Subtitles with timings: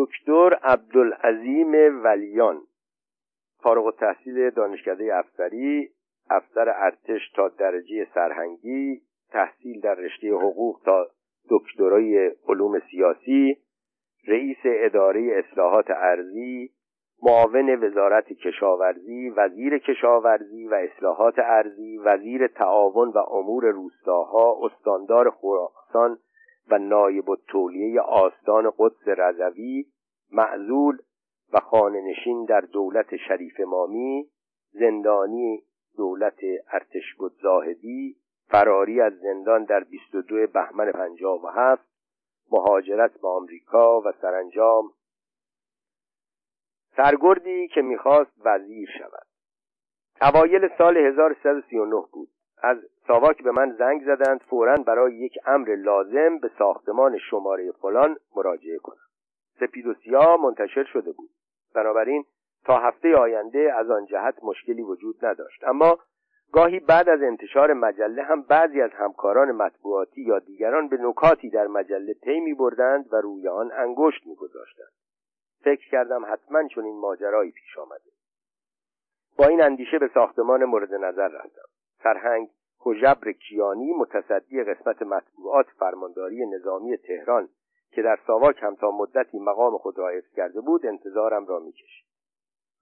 [0.00, 2.60] دکتر عبدالعظیم ولیان
[3.62, 5.90] فارغ التحصیل دانشکده افسری
[6.30, 9.00] افسر ارتش تا درجه سرهنگی
[9.30, 11.06] تحصیل در رشته حقوق تا
[11.50, 13.56] دکترای علوم سیاسی
[14.28, 16.70] رئیس اداره اصلاحات ارزی
[17.22, 26.18] معاون وزارت کشاورزی وزیر کشاورزی و اصلاحات ارزی وزیر تعاون و امور روستاها استاندار خراسان
[26.70, 29.86] و نایب التولیه آستان قدس رضوی
[30.32, 30.98] معزول
[31.52, 34.30] و خانهنشین در دولت شریف مامی
[34.72, 35.62] زندانی
[35.96, 36.38] دولت
[36.72, 38.16] ارتشبد زاهدی
[38.48, 41.82] فراری از زندان در 22 بهمن 57
[42.50, 44.90] مهاجرت به آمریکا و سرانجام.
[46.96, 49.26] سرگردی که می‌خواست وزیر شود.
[50.22, 52.28] اوایل سال 1339 بود.
[52.62, 58.16] از ساواک به من زنگ زدند فورا برای یک امر لازم به ساختمان شماره فلان
[58.36, 59.06] مراجعه کنم.
[59.60, 61.30] سپید و سیاه منتشر شده بود.
[61.74, 62.24] بنابراین
[62.64, 65.64] تا هفته آینده از آن جهت مشکلی وجود نداشت.
[65.64, 65.98] اما
[66.52, 71.66] گاهی بعد از انتشار مجله هم بعضی از همکاران مطبوعاتی یا دیگران به نکاتی در
[71.66, 74.92] مجله پی می بردند و روی آن انگشت می گذاشتند.
[75.64, 78.10] فکر کردم حتما چون این ماجرایی پیش آمده.
[79.36, 81.62] با این اندیشه به ساختمان مورد نظر رفتم.
[82.02, 82.48] سرهنگ
[82.80, 87.48] حجبر کیانی متصدی قسمت مطبوعات فرمانداری نظامی تهران
[87.92, 92.06] که در ساواک هم تا مدتی مقام خود را حفظ کرده بود انتظارم را می‌کشید.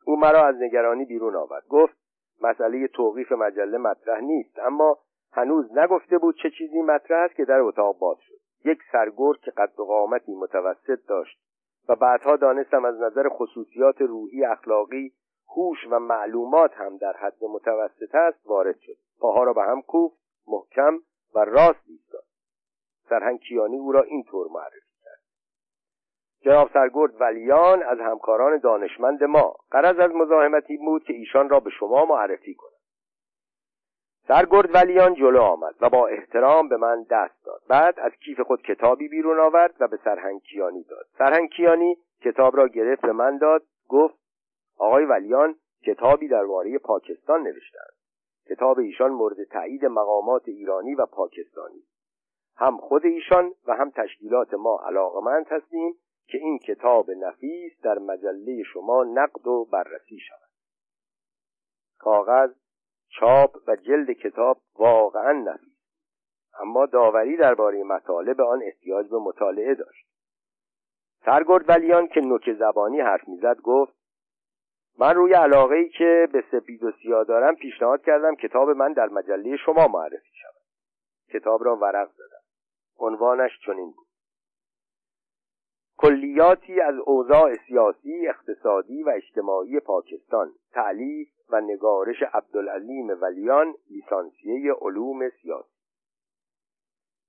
[0.05, 1.67] او مرا از نگرانی بیرون آورد.
[1.69, 1.95] گفت
[2.43, 4.99] مسئله توقیف مجله مطرح نیست اما
[5.33, 8.39] هنوز نگفته بود چه چیزی مطرح است که در اتاق باز شد.
[8.65, 11.41] یک سرگرد که قد و قامتی متوسط داشت
[11.89, 15.13] و بعدها دانستم از نظر خصوصیات روحی اخلاقی
[15.57, 18.97] هوش و معلومات هم در حد متوسط است وارد شد.
[19.21, 20.99] پاها را به هم کوفت محکم
[21.35, 22.25] و راست ایستاد.
[23.09, 25.21] سرهنگ کیانی او را اینطور معرفی کرد.
[26.41, 31.71] جناب سرگرد ولیان از همکاران دانشمند ما قرض از مزاحمتی بود که ایشان را به
[31.71, 32.79] شما معرفی کنم.
[34.29, 37.63] سرگرد ولیان جلو آمد و با احترام به من دست داد.
[37.69, 41.07] بعد از کیف خود کتابی بیرون آورد و به سرهنگ کیانی داد.
[41.19, 44.19] سرهنگ کیانی کتاب را گرفت به من داد گفت
[44.79, 45.55] آقای ولیان
[45.87, 47.93] کتابی درباره پاکستان نوشتند
[48.49, 51.83] کتاب ایشان مورد تایید مقامات ایرانی و پاکستانی.
[52.57, 55.95] هم خود ایشان و هم تشکیلات ما علاقمند هستیم
[56.27, 60.49] که این کتاب نفیس در مجله شما نقد و بررسی شود.
[61.99, 62.51] کاغذ
[63.09, 65.79] چاپ و جلد کتاب واقعا نفیس.
[66.61, 70.09] اما داوری درباره مطالب آن احتیاج به مطالعه داشت.
[71.25, 73.98] سرگرد ولیان که نوک زبانی حرف می‌زد گفت
[74.99, 79.09] من روی علاقه ای که به سپید و سیاه دارم پیشنهاد کردم کتاب من در
[79.09, 80.63] مجله شما معرفی شود.
[81.33, 82.43] کتاب را ورق زدم.
[82.99, 84.07] عنوانش چنین بود.
[85.97, 90.53] کلیاتی از اوضاع سیاسی اقتصادی و اجتماعی پاکستان.
[90.73, 95.79] تعلیف و نگارش عبدالعظیم ولیان لیسانسیه علوم سیاسی.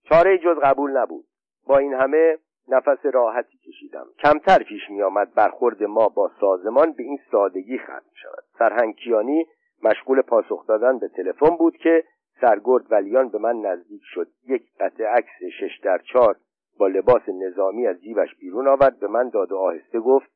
[0.03, 1.25] چاره جز قبول نبود.
[1.67, 4.05] با این همه نفس راحتی کشیدم.
[4.23, 8.43] کمتر پیش می آمد برخورد ما با سازمان به این سادگی ختم شود.
[8.59, 9.45] سرهنگ کیانی
[9.83, 12.03] مشغول پاسخ دادن به تلفن بود که
[12.41, 14.27] سرگرد ولیان به من نزدیک شد.
[14.47, 16.37] یک قطع عکس شش در چار
[16.79, 20.31] با لباس نظامی از جیبش بیرون آورد به من داد و آهسته گفت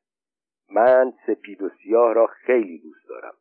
[0.71, 3.33] من سپید و سیاه را خیلی دوست دارم.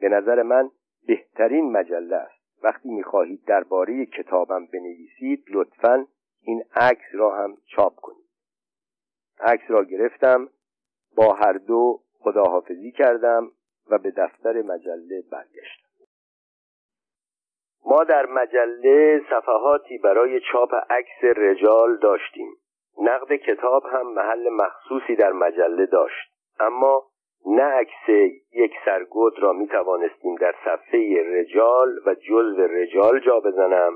[0.00, 0.70] به نظر من
[1.06, 2.40] بهترین مجله است.
[2.62, 6.06] وقتی می‌خواهید درباره کتابم بنویسید لطفا
[6.42, 8.30] این عکس را هم چاپ کنید.
[9.40, 10.48] عکس را گرفتم
[11.16, 13.50] با هر دو خداحافظی کردم
[13.90, 15.90] و به دفتر مجله برگشتم.
[17.84, 22.56] ما در مجله صفحاتی برای چاپ عکس رجال داشتیم.
[23.02, 26.32] نقد کتاب هم محل مخصوصی در مجله داشت.
[26.60, 27.10] اما
[27.46, 28.08] نه عکس
[28.52, 33.92] یک سرگود را می توانستیم در صفحه رجال و جزو رجال جا بزنم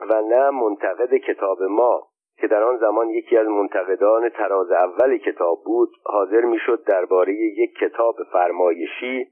[0.00, 2.06] و نه منتقد کتاب ما
[2.36, 7.74] که در آن زمان یکی از منتقدان تراز اول کتاب بود حاضر می‌شد درباره یک
[7.74, 9.26] کتاب فرمایشی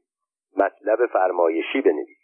[0.56, 2.22] مطلب فرمایشی بنویسد.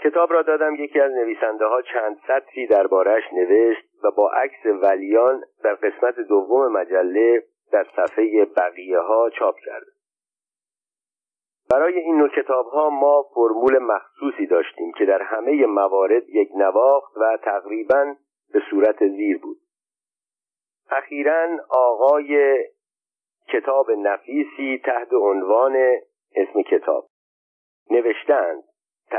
[0.00, 5.42] کتاب را دادم یکی از نویسنده ها چند سطری دربارهش نوشت و با عکس ولیان
[5.64, 7.42] در قسمت دوم مجله
[7.72, 9.86] در صفحه بقیه ها چاپ کرد
[11.70, 17.16] برای این نوع کتاب ها ما فرمول مخصوصی داشتیم که در همه موارد یک نواخت
[17.16, 18.14] و تقریبا
[18.52, 19.56] به صورت زیر بود.
[20.90, 22.58] اخیرا آقای
[23.48, 25.76] کتاب نفیسی تحت عنوان
[26.34, 27.06] اسم کتاب.
[27.90, 28.62] نوشتند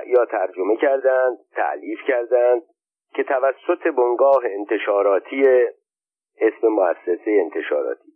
[0.05, 2.61] یا ترجمه کردند تعلیف کردند
[3.13, 5.47] که توسط بنگاه انتشاراتی
[6.41, 8.11] اسم مؤسسه انتشاراتی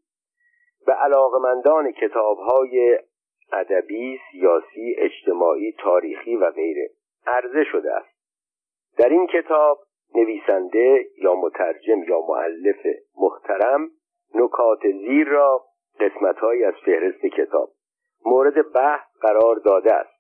[0.86, 3.00] به علاقمندان کتابهای
[3.54, 6.90] ادبی، سیاسی، اجتماعی، تاریخی و غیره
[7.28, 8.16] عرضه شده است.
[8.98, 9.80] در این کتاب
[10.16, 12.86] نویسنده یا مترجم یا معلف
[13.18, 13.90] محترم
[14.36, 15.66] نکات زیر را
[16.00, 17.70] قسمتهایی از فهرست کتاب
[18.26, 20.16] مورد بحث قرار داده است.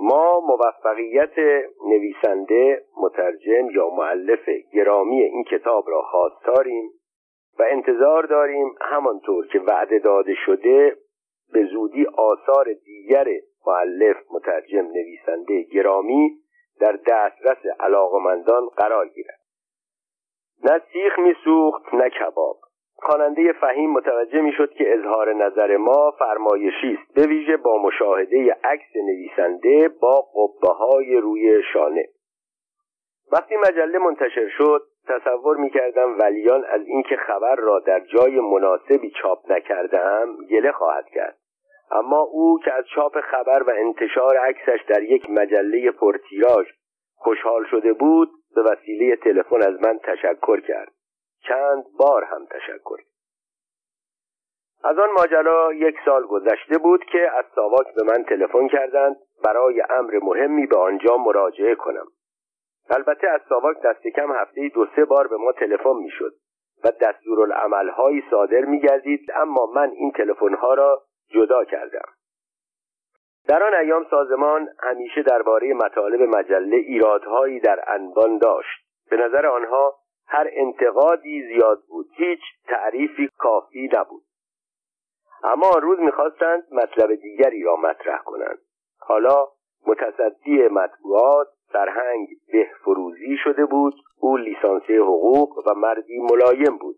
[0.00, 1.38] ما موفقیت
[1.86, 6.90] نویسنده مترجم یا معلف گرامی این کتاب را خواستاریم
[7.58, 10.96] و انتظار داریم همانطور که وعده داده شده
[11.52, 13.26] به زودی آثار دیگر
[13.66, 16.30] معلف مترجم نویسنده گرامی
[16.80, 19.40] در دسترس علاقمندان قرار گیرد.
[20.64, 22.56] نه سیخ میسوخت نه کباب.
[22.94, 27.14] خواننده فهیم متوجه می‌شد که اظهار نظر ما فرمایشی است.
[27.14, 32.08] به ویژه با مشاهده عکس نویسنده با قبه های روی شانه.
[33.32, 39.52] وقتی مجله منتشر شد تصور می‌کردم ولیان از اینکه خبر را در جای مناسبی چاپ
[39.52, 41.38] نکردم گله خواهد کرد.
[41.92, 46.66] اما او که از چاپ خبر و انتشار عکسش در یک مجله پرتیراژ
[47.14, 50.92] خوشحال شده بود به وسیله تلفن از من تشکر کرد.
[51.48, 52.96] چند بار هم تشکر
[54.84, 59.82] از آن ماجرا یک سال گذشته بود که از ساواک به من تلفن کردند برای
[59.90, 62.06] امر مهمی به آنجا مراجعه کنم.
[62.90, 66.32] البته از ساواک دست کم هفته دو سه بار به ما تلفن می‌شد
[66.84, 72.08] و دستورالعملهایی صادر میگردید اما من این تلفنها را جدا کردم.
[73.48, 78.86] در آن ایام سازمان همیشه درباره مطالب مجله ایرادهایی در انبان داشت.
[79.10, 79.94] به نظر آنها
[80.26, 84.22] هر انتقادی زیاد بود هیچ تعریفی کافی نبود.
[85.44, 88.58] اما آن روز می‌خواستند مطلب دیگری را مطرح کنند.
[88.98, 89.48] حالا
[89.86, 96.96] متصدی مطبوعات سرهنگ بهفروزی شده بود او لیسانسی حقوق و مردی ملایم بود.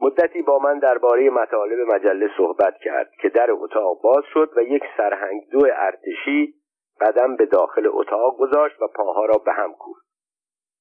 [0.00, 4.82] مدتی با من درباره مطالب مجله صحبت کرد که در اتاق باز شد و یک
[4.96, 6.54] سرهنگ دو ارتشی
[7.00, 10.04] قدم به داخل اتاق گذاشت و پاها را به هم کوفت.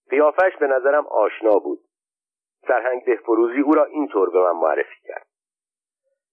[0.10, 1.80] قیافش به نظرم آشنا بود.
[2.68, 5.28] سرهنگ بهفروزی او را اینطور به من معرفی کرد.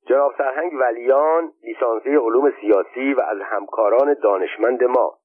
[0.06, 5.18] جناب سرهنگ ولیان لیسانسی علوم سیاسی و از همکاران دانشمند ما.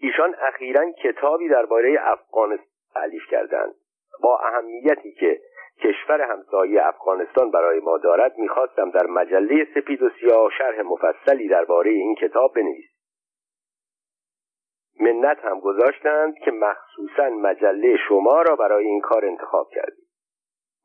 [0.00, 3.74] ایشان اخیرا کتابی درباره افغانستان تعلیف کردند.
[4.22, 5.40] با اهمیتی که
[5.82, 11.90] کشور همسایه افغانستان برای ما دارد می‌خواستم در مجله سپید و سیاه شرح مفصلی درباره
[11.90, 12.98] این کتاب بنویسم.
[15.00, 20.08] منت هم گذاشتند که مخصوصا مجله شما را برای این کار انتخاب کردید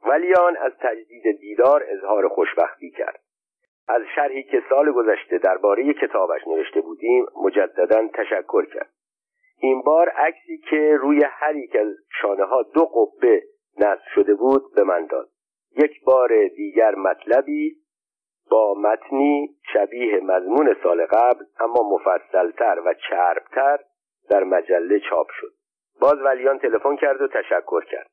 [0.06, 3.19] ولیان از تجدید دیدار اظهار خوشبختی کرد.
[3.88, 8.90] از شرحی که سال گذشته درباره کتابش نوشته بودیم مجددا تشکر کرد.
[9.60, 11.88] این بار عکسی که روی هر یک از
[12.22, 13.44] شانه ها دو قبه
[13.78, 15.30] نصب شده بود به من داد.
[15.78, 17.75] یک بار دیگر مطلبی
[18.52, 23.80] با متنی شبیه مضمون سال قبل اما مفصلتر و چربتر
[24.30, 25.54] در مجله چاپ شد.
[26.02, 28.10] باز ولیان تلفن کرد و تشکر کرد.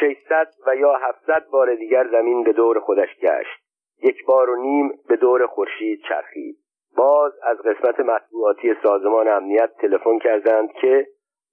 [0.00, 3.60] 600 و یا 700 بار دیگر زمین به دور خودش گشت.
[4.02, 6.58] یک بار و نیم به دور خورشید چرخید.
[6.96, 11.06] باز از قسمت مطبوعاتی سازمان امنیت تلفن کردند که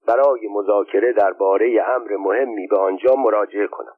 [0.07, 3.95] برای مذاکره درباره امر مهمی به آنجا مراجعه کنم.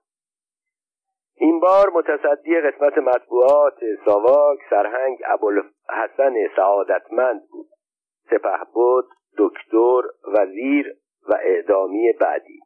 [1.39, 7.67] این بار متصدی قسمت مطبوعات ساواک سرهنگ ابوالحسن سعادتمند بود.
[8.29, 9.05] سپه بود
[9.37, 10.93] دکتر وزیر
[11.29, 12.59] و اعدامی بعدی.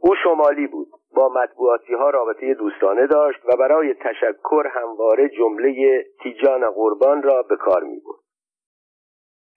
[0.00, 6.70] او شمالی بود با مطبوعاتی ها رابطه دوستانه داشت و برای تشکر همواره جمله تیجان
[6.70, 8.21] قربان را به کار می بود.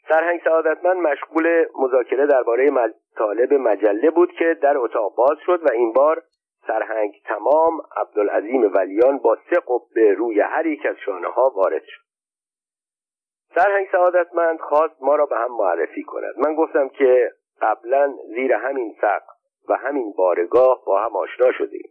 [0.10, 5.94] سرهنگ سعادتمند مشغول مذاکره درباره مطالب مجله بود که در اتاق باز شد و این
[5.94, 6.24] بار
[6.68, 12.06] سرهنگ تمام عبدالعظیم ولیان با سه قبه روی هر یک از شانه ها وارد شد.
[13.56, 16.34] سرهنگ سعادتمند خواست ما را به هم معرفی کند.
[16.38, 17.32] من گفتم که
[17.62, 19.36] قبلا زیر همین سقف
[19.70, 21.90] و همین بارگاه با هم آشنا شدیم.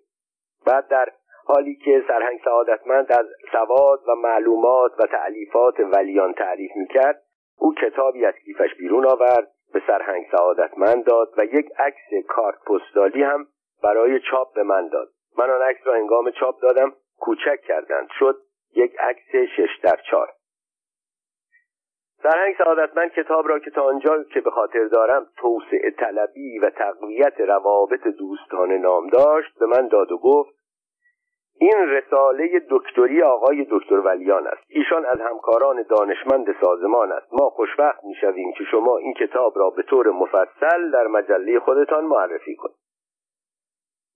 [0.67, 1.09] بعد در
[1.47, 7.24] حالی که سرهنگ سعادتمند از سواد و معلومات و تعلیفات ولیان تعریف می‌کرد
[7.65, 13.23] او کتابی از کیفش بیرون آورد به سرهنگ سعادتمند داد و یک عکس کارت پستالی
[13.23, 13.47] هم
[13.83, 15.09] برای چاپ به من داد.
[15.39, 18.09] من آن عکس را هنگام چاپ دادم کوچک کردند.
[18.19, 18.37] شد
[18.77, 20.29] یک عکس شش در چار
[22.23, 27.41] سرهنگ سعادتمند کتاب را که تا آنجا که به خاطر دارم توسعه طلبی و تقویت
[27.41, 30.54] روابط دوستانه نام داشت به من داد و گفت
[31.59, 34.63] این رساله دکتری آقای دکتر ولیان است.
[34.69, 37.35] ایشان از همکاران دانشمند سازمان است.
[37.35, 42.57] ما خوشبخت می‌شویم که شما این کتاب را به طور مفصل در مجله خودتان معرفی
[42.57, 42.77] کنید.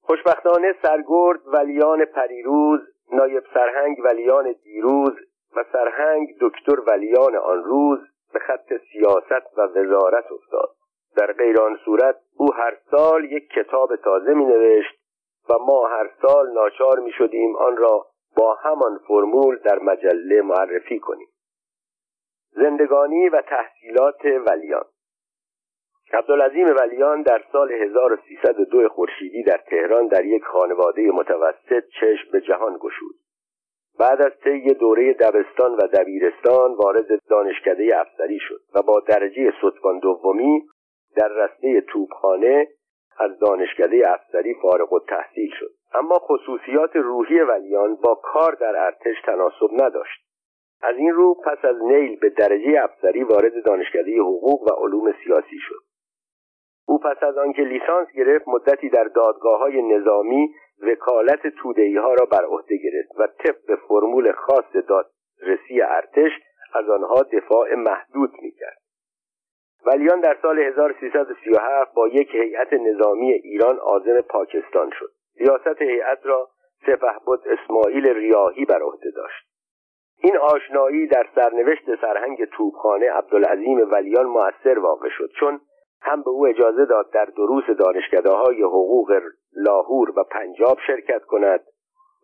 [0.02, 2.80] خوشبختانه سرگرد ولیان پریروز
[3.12, 5.12] نایب سرهنگ ولیان دیروز
[5.57, 7.99] و سرهنگ دکتر ولیان آن روز
[8.33, 10.68] به خط سیاست و وزارت افتاد.
[11.16, 14.98] در غیر آن صورت او هر سال یک کتاب تازه می نوشت
[15.50, 20.99] و ما هر سال ناچار می شدیم آن را با همان فرمول در مجله معرفی
[20.99, 21.28] کنیم.
[22.50, 24.85] زندگانی و تحصیلات ولیان.
[26.12, 32.76] عبدالعظیم ولیان در سال 1302 خورشیدی در تهران در یک خانواده متوسط چشم به جهان
[32.76, 33.14] گشود.
[33.99, 39.99] بعد از طی دوره دبستان و دبیرستان وارد دانشکده افسری شد و با درجه ستوان
[39.99, 40.62] دومی
[41.17, 42.69] در رسته توپخانه
[43.21, 45.71] از دانشکده افسری فارغ و تحصیل شد.
[45.95, 50.21] اما خصوصیات روحی ولیان با کار در ارتش تناسب نداشت.
[50.83, 55.59] از این رو پس از نیل به درجه افسری وارد دانشکده حقوق و علوم سیاسی
[55.69, 55.83] شد.
[56.89, 62.27] او پس از آنکه لیسانس گرفت مدتی در دادگاه های نظامی وکالت تودهی ها را
[62.27, 66.33] بر عهده گرفت و طبق فرمول خاص دادرسی ارتش
[66.75, 68.79] از آنها دفاع محدود می‌کرد.
[69.87, 75.11] ولیان در سال 1337 با یک هیئت نظامی ایران آزم پاکستان شد.
[75.37, 76.49] ریاست هیئت را
[76.87, 79.49] سپهبد اسماعیل ریاهی بر عهده داشت.
[80.23, 85.61] این آشنایی در سرنوشت سرهنگ توپخانه عبدالعظیم ولیان موثر واقع شد چون
[86.00, 89.20] هم به او اجازه داد در دروس دانشکده های حقوق
[89.56, 91.61] لاهور و پنجاب شرکت کند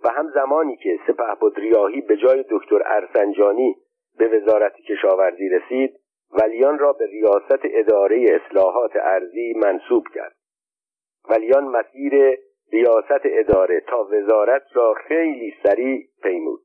[0.05, 3.77] و هم زمانی که سپهبد ریاهی به جای دکتر ارسنجانی
[4.19, 6.01] به وزارت کشاورزی رسید
[6.35, 10.37] ولیان را به ریاست اداره اصلاحات ارزی منصوب کرد.
[11.31, 12.39] ولیان مسیر
[12.73, 16.61] ریاست اداره تا وزارت را خیلی سریع پیمود.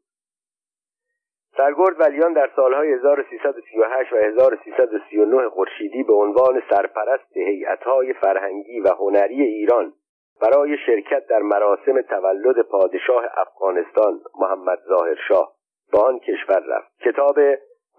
[1.57, 9.41] سرگرد ولیان در سالهای 1338 و 1339 خورشیدی به عنوان سرپرست هیئت‌های فرهنگی و هنری
[9.41, 9.93] ایران
[10.41, 15.53] برای شرکت در مراسم تولد پادشاه افغانستان محمد ظاهر شاه
[15.93, 16.99] با آن کشور رفت.
[16.99, 17.39] کتاب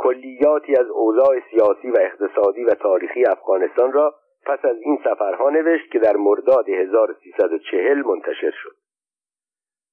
[0.00, 4.14] کلیاتی از اوضاع سیاسی و اقتصادی و تاریخی افغانستان را
[4.46, 8.76] پس از این سفرها نوشت که در مرداد 1340 منتشر شد.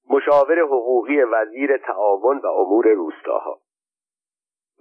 [0.10, 3.60] مشاور حقوقی وزیر تعاون و امور روستاها.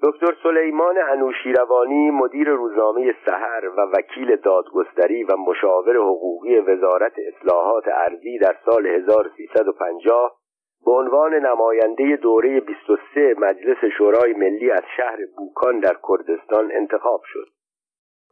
[0.03, 8.39] دکتر سلیمان انوشیروانی مدیر روزنامه سحر و وکیل دادگستری و مشاور حقوقی وزارت اصلاحات ارضی
[8.39, 10.39] در سال 1350
[10.87, 17.49] به عنوان نماینده دوره 23 مجلس شورای ملی از شهر بوکان در کردستان انتخاب شد.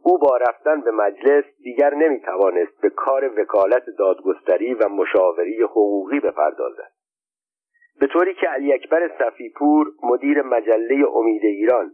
[0.02, 6.20] او با رفتن به مجلس دیگر نمی توانست به کار وکالت دادگستری و مشاوری حقوقی
[6.20, 6.92] بپردازد.
[8.00, 11.90] به طوری که علی اکبر صفیپور مدیر مجله امید ایران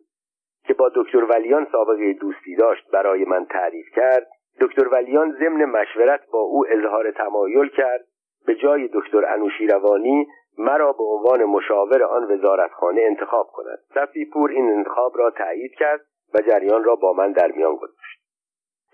[0.66, 4.26] که با دکتر ولیان سابقه دوستی داشت برای من تعریف کرد
[4.60, 8.04] دکتر ولیان ضمن مشورت با او اظهار تمایل کرد.
[8.46, 10.26] به جای دکتر انوشیروانی
[10.58, 13.78] مرا به عنوان مشاور آن وزارتخانه انتخاب کند.
[13.94, 16.00] صفیپور این انتخاب را تایید کرد
[16.34, 18.20] و جریان را با من در میان گذاشت.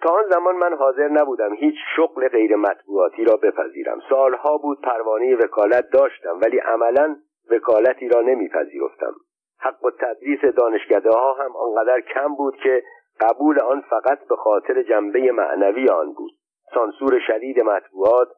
[0.02, 4.00] تا آن زمان من حاضر نبودم هیچ شغل غیر مطبوعاتی را بپذیرم.
[4.08, 7.16] سالها بود پروانه وکالت داشتم ولی عملا
[7.50, 9.14] وکالتی را نمیپذیرفتم.
[9.60, 12.82] حق و تدریس دانشکده ها هم آنقدر کم بود که
[13.20, 16.32] قبول آن فقط به خاطر جنبه معنوی آن بود.
[16.75, 18.28] سانسور شدید مطبوعات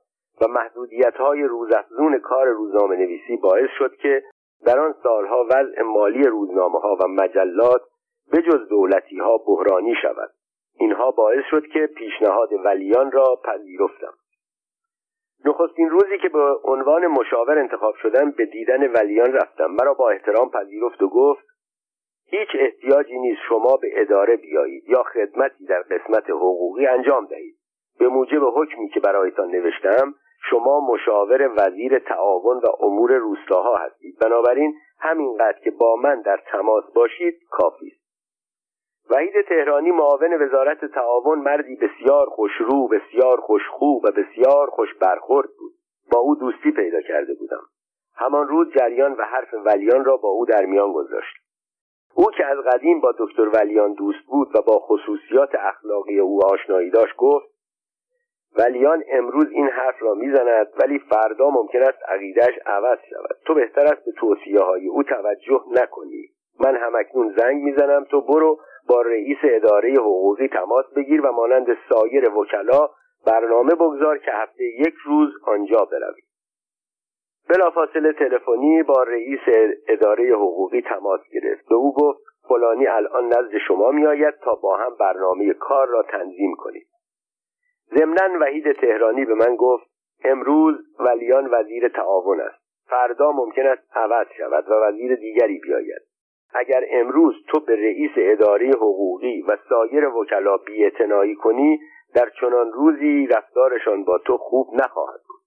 [0.40, 4.22] و محدودیت های روزافزون کار روزنامه نویسی باعث شد که
[4.64, 7.82] در آن سالها وضع مالی روزنامه ها و مجلات
[8.32, 10.30] به جز دولتی ها بحرانی شود.
[10.80, 14.12] اینها باعث شد که پیشنهاد ولیان را پذیرفتم.
[15.44, 19.66] نخستین روزی که به عنوان مشاور انتخاب شدم به دیدن ولیان رفتم.
[19.66, 21.44] مرا با احترام پذیرفت و گفت
[22.26, 27.56] هیچ احتیاجی نیست شما به اداره بیایید یا خدمتی در قسمت حقوقی انجام دهید.
[27.98, 30.14] به موجب حکمی که برایتان نوشتم
[30.50, 34.18] شما مشاور وزیر تعاون و امور روستاها هستید.
[34.18, 38.08] بنابراین همینقدر که با من در تماس باشید کافی است.
[39.10, 45.72] وحید تهرانی معاون وزارت تعاون مردی بسیار خوشرو بسیار خوشخو و بسیار خوش برخورد بود.
[46.12, 47.62] با او دوستی پیدا کرده بودم.
[48.14, 51.36] همان روز جریان و حرف ولیان را با او در میان گذاشت.
[52.14, 56.90] او که از قدیم با دکتر ولیان دوست بود و با خصوصیات اخلاقی او آشنایی
[56.90, 57.46] داشت گفت
[58.58, 63.36] ولیان امروز این حرف را می‌زند ولی فردا ممکن است عقیدهش عوض شود.
[63.46, 66.28] تو بهتر است به توصیه های او توجه نکنی.
[66.60, 72.30] من همکنون زنگ می‌زنم تو برو با رئیس اداره حقوقی تماس بگیر و مانند سایر
[72.30, 72.88] وکلا
[73.26, 76.22] برنامه بگذار که هفته یک روز آنجا بروی.
[77.48, 79.40] بلافاصله تلفنی با رئیس
[79.88, 81.68] اداره حقوقی تماس گرفت.
[81.68, 86.54] به او گفت فلانی الان نزد شما میآید تا با هم برنامه کار را تنظیم
[86.58, 86.86] کنید.
[87.94, 89.86] ضمنا وحید تهرانی به من گفت
[90.24, 92.68] امروز ولیان وزیر تعاون است.
[92.86, 96.02] فردا ممکن است عوض شود و وزیر دیگری بیاید.
[96.54, 101.80] اگر امروز تو به رئیس اداره حقوقی و سایر وکلا بیاعتنایی کنی
[102.14, 105.38] در چنان روزی رفتارشان با تو خوب نخواهد بود.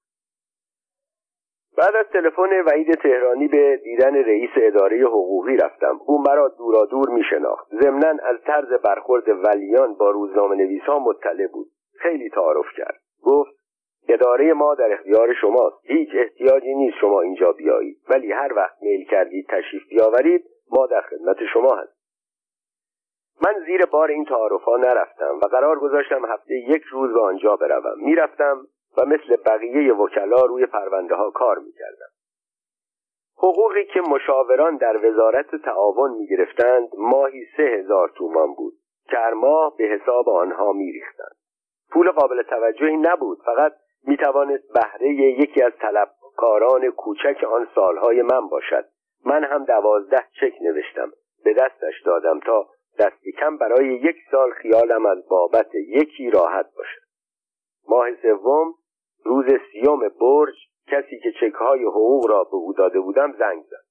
[1.77, 6.00] بعد از تلفن وعید تهرانی به دیدن رئیس اداره حقوقی رفتم.
[6.05, 11.48] او مرا دورادور می شناخت ضمنا از طرز برخورد ولیان با روزنامه نویس ها مطلع
[11.48, 11.67] بود.
[12.01, 13.01] خیلی تعارف کرد.
[13.24, 13.51] گفت
[14.08, 15.77] اداره ما در اختیار شماست.
[15.84, 17.98] هیچ احتیاجی نیست شما اینجا بیایید.
[18.10, 22.01] ولی هر وقت میل کردید تشریف بیاورید ما در خدمت شما هستیم.
[23.46, 27.55] من زیر بار این تعارف ها نرفتم و قرار گذاشتم هفته یک روز به آنجا
[27.55, 28.03] بروم.
[28.03, 28.67] می‌رفتم
[28.98, 32.12] و مثل بقیه وکلا روی پرونده ها کار می‌کردم.
[33.38, 38.74] حقوقی که مشاوران در وزارت تعاون می‌گرفتند ماهی سه هزار تومان بود
[39.10, 41.40] که ماه به حساب آنها میریختند.
[41.91, 43.39] پول قابل توجهی نبود.
[43.45, 43.74] فقط
[44.07, 48.86] می‌توانست بهره یکی از طلبکاران کوچک آن سالهای من باشد.
[49.25, 51.12] من هم دوازده چک نوشتم.
[51.43, 52.67] به دستش دادم تا
[53.00, 57.01] دستی کم برای یک سال خیالم از بابت یکی راحت باشد.
[57.88, 58.74] ماه سوم
[59.25, 60.55] روز سیوم برج
[60.88, 63.86] کسی که چکهای حقوق را به او داده بودم زنگ زد.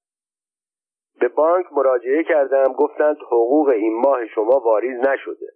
[1.21, 5.47] به بانک مراجعه کردم گفتند حقوق این ماه شما واریز نشده.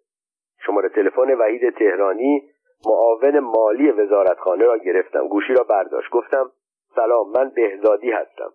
[0.67, 2.49] شماره تلفن وحید تهرانی
[2.87, 5.29] معاون مالی وزارتخانه را گرفتم.
[5.29, 6.11] گوشی را برداشت.
[6.11, 6.53] گفتم
[6.95, 8.53] سلام من بهزادی هستم.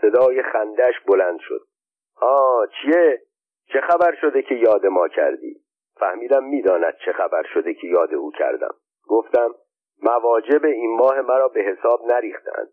[0.00, 1.60] صدای خندش بلند شد.
[2.20, 3.22] آ چیه؟
[3.66, 5.60] چه خبر شده که یاد ما کردی؟
[5.94, 8.74] فهمیدم می‌داند چه خبر شده که یاد او کردم.
[9.08, 9.54] گفتم
[10.02, 12.68] مواجب این ماه مرا به حساب نریختند.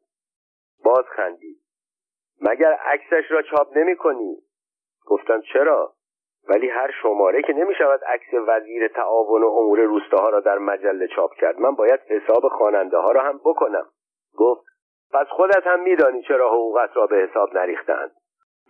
[0.84, 1.58] باز خندید.
[2.42, 4.38] مگر عکسش را چاپ نمی کنی؟
[5.06, 5.94] گفتم چرا؟
[6.50, 11.08] ولی هر شماره که نمی شود عکس وزیر تعاون و امور روستاها را در مجله
[11.08, 13.86] چاپ کرد من باید حساب خواننده ها را هم بکنم.
[14.38, 14.66] گفت
[15.14, 18.12] پس خودت هم میدانی چرا حقوقت را به حساب نریختند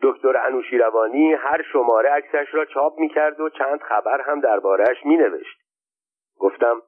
[0.01, 5.59] دکتر انوشیروانی هر شماره عکسش را چاپ می‌کرد و چند خبر هم دربارهش مینوشت.
[6.39, 6.81] گفتم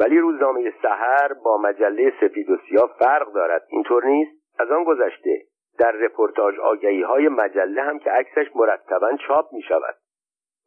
[0.00, 3.62] ولی روزنامه سحر با مجله سپید و سیاه فرق دارد.
[3.68, 5.42] اینطور نیست؟ از آن گذشته.
[5.78, 9.94] در رپورتاج آگهی های مجله هم که عکسش مرتبا چاپ می شود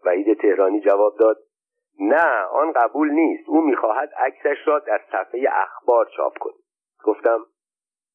[0.05, 1.37] وحید تهرانی جواب داد
[1.99, 3.49] نه آن قبول نیست.
[3.49, 6.59] او می‌خواهد عکسش را در صفحه اخبار چاپ کنی
[7.03, 7.45] گفتم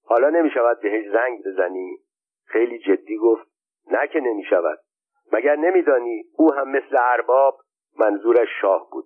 [0.07, 1.99] حالا نمی شود بهش زنگ بزنی؟
[2.47, 3.47] خیلی جدی گفت
[3.91, 4.79] نه که نمی شود
[5.33, 7.59] مگر نمیدانی او هم مثل ارباب
[7.99, 9.05] منظورش شاه بود؟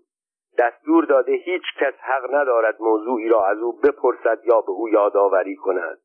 [0.59, 5.57] دستور داده هیچ کس حق ندارد موضوعی را از او بپرسد یا به او یادآوری
[5.57, 5.99] کند.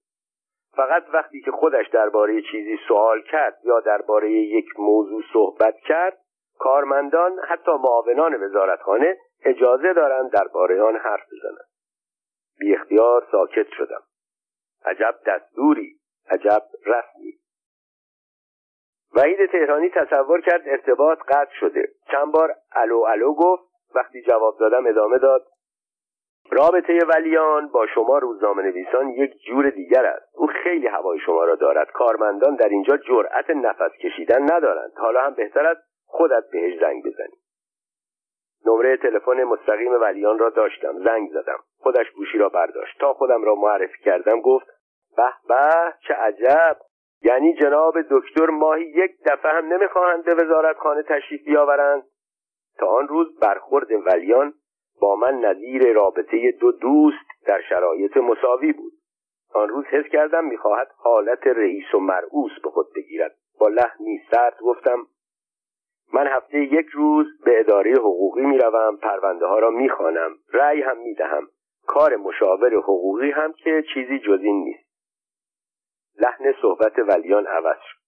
[0.76, 6.18] فقط وقتی که خودش درباره چیزی سوال کرد یا درباره یک موضوع صحبت کرد
[6.60, 11.68] کارمندان حتی معاونان وزارتخانه اجازه دارند درباره آن حرف بزنند.
[12.60, 14.02] بی اختیار ساکت شدم.
[14.86, 17.34] عجب دستوری عجب رسمی.
[19.16, 21.88] وحید تهرانی تصور کرد ارتباط قطع شده.
[22.12, 23.64] چند بار الو الو گفت
[23.96, 25.46] وقتی جواب دادم ادامه داد.
[26.52, 30.26] رابطه ولیان با شما روزنامه نویسان یک جور دیگر است.
[30.36, 31.92] او خیلی هوای شما را دارد.
[31.92, 34.92] کارمندان در اینجا جرأت نفس کشیدن ندارند.
[34.98, 37.38] حالا هم بهتر است خودت بهش زنگ بزنی.
[38.66, 41.04] نمره تلفن مستقیم ولیان را داشتم.
[41.04, 41.60] زنگ زدم.
[41.78, 43.00] خودش گوشی را برداشت.
[43.00, 44.68] تا خودم را معرفی کردم گفت
[45.18, 46.78] به به چه عجب.
[47.22, 52.04] یعنی جناب دکتر ماهی یک دفعه هم نمی‌خواهند به وزارتخانه تشریف بیاورند.
[52.80, 54.54] تا آن روز برخورد ولیان
[55.04, 58.94] با من نظیر رابطه دو دوست در شرایط مساوی بود.
[59.54, 63.36] آن روز حس کردم می‌خواهد حالت رئیس و مرعوس به خود بگیرد.
[63.60, 65.08] با لحنی سرد گفتم
[66.14, 70.36] من هفته یک روز به اداره حقوقی می‌روم پرونده ها را می‌خوانم.
[70.54, 71.48] رأی هم می‌دهم.
[71.88, 74.90] کار مشاور حقوقی هم که چیزی جز این نیست.
[76.20, 78.03] لحن صحبت ولیان عوض شد.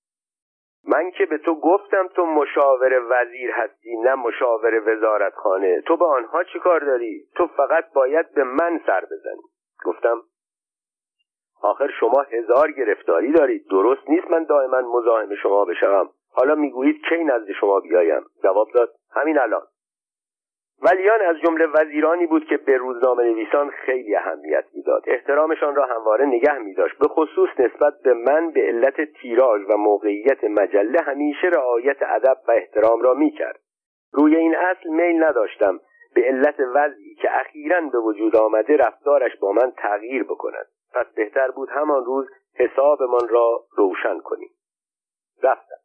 [0.88, 5.82] من که به تو گفتم تو مشاور وزیر هستی نه مشاور وزارتخانه.
[5.82, 9.43] تو به آنها چی کار داری؟ تو فقط باید به من سر بزنی.
[9.86, 10.21] گفتم
[11.62, 13.67] آخر شما هزار گرفتاری دارید.
[13.69, 16.10] درست نیست من دائما مزاحم شما بشوم.
[16.32, 19.62] حالا می‌گویید کی نزد شما بیایم؟ جواب داد همین الان.
[20.82, 25.04] ولیان از جمله وزیرانی بود که به روزنامه نویسان خیلی اهمیت می‌داد.
[25.08, 26.98] احترامشان را همواره نگه میداشت.
[26.98, 32.52] به خصوص نسبت به من به علت تیراژ و موقعیت مجله همیشه رعایت ادب و
[32.52, 33.60] احترام را می‌کرد.
[34.14, 35.80] روی این اصل میل نداشتم
[36.16, 40.66] به علت وضعی که اخیرا به وجود آمده رفتارش با من تغییر بکند.
[40.94, 44.50] پس بهتر بود همان روز حسابمان را روشن کنیم.
[45.44, 45.85] رفتم.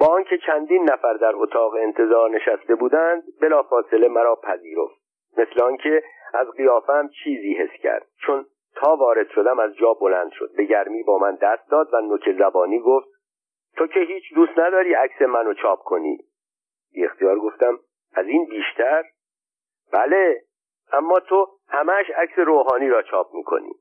[0.00, 5.00] با آنکه چندین نفر در اتاق انتظار نشسته بودند بلافاصله مرا پذیرفت.
[5.36, 6.02] مثل آنکه
[6.34, 8.06] از قیافم چیزی حس کرد.
[8.26, 10.50] چون تا وارد شدم از جا بلند شد.
[10.56, 13.08] به گرمی با من دست داد و نوک زبانی گفت
[13.76, 16.18] تو که هیچ دوست نداری عکس منو چاپ کنی.
[16.92, 17.78] بی اختیار گفتم
[18.14, 19.04] از این بیشتر؟
[19.92, 20.40] بله
[20.92, 23.72] اما تو همش عکس روحانی را چاپ می‌کنی.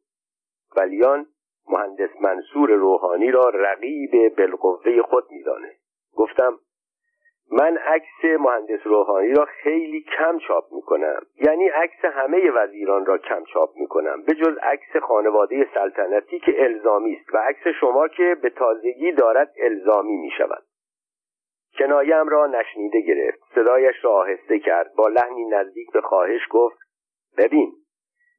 [0.78, 1.26] ولیان
[1.70, 5.79] مهندس منصور روحانی را رقیب بالقوه خود میدانه
[6.16, 6.60] گفتم
[7.52, 11.22] من عکس مهندس روحانی را خیلی کم چاپ می‌کنم.
[11.48, 14.24] یعنی عکس همه وزیران را کم چاپ می‌کنم.
[14.24, 19.54] به جز عکس خانواده سلطنتی که الزامی است و عکس شما که به تازگی دارد
[19.58, 20.64] الزامی می‌شود.
[21.78, 23.40] کنایم را نشنیده گرفت.
[23.56, 24.94] صدایش را آهسته کرد.
[24.96, 26.78] با لحنی نزدیک به خواهش گفت
[27.38, 27.74] ببین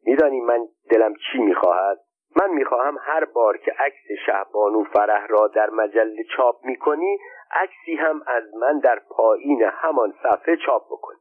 [0.06, 1.98] میدانی من دلم چی می‌خواهد؟
[2.36, 7.18] من می‌خواهم هر بار که عکس شهبانو فرح را در مجله چاپ می‌کنی
[7.50, 11.20] عکسی هم از من در پایین همان صفحه چاپ بکنی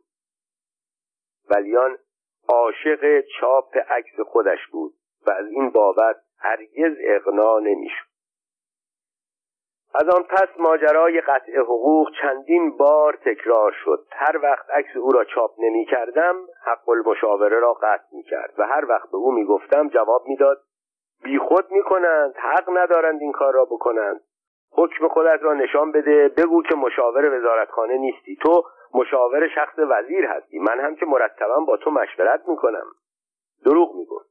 [1.50, 1.98] ولیان
[2.50, 4.94] عاشق چاپ عکس خودش بود
[5.28, 8.10] و از این بابت هرگز اغنا نمی‌شد.
[9.94, 14.06] از آن پس ماجرای قطع حقوق چندین بار تکرار شد.
[14.12, 18.68] هر وقت عکس او را چاپ نمی کردم حق المشاوره را قطع می کرد و
[18.68, 20.62] هر وقت به او می گفتم جواب می‌داد
[21.24, 24.22] بیخود می کنند حق ندارند این کار را بکنند.
[24.72, 26.28] حکم خودت را نشان بده.
[26.38, 28.36] بگو که مشاور وزارتخانه نیستی.
[28.36, 30.60] تو مشاور شخص وزیر هستی.
[30.60, 32.86] من هم که مرتبا با تو مشورت می‌کنم.
[33.66, 34.30] دروغ می‌گفت.